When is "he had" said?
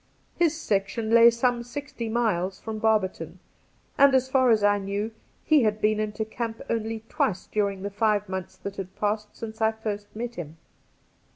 5.45-5.79